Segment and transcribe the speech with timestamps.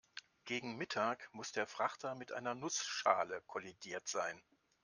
[0.45, 4.41] Gegen Mittag muss der Frachter mit einer Nussschale kollidiert sein.